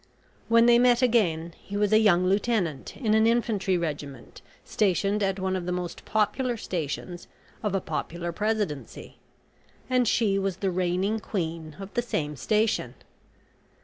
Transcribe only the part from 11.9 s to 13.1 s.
the same station.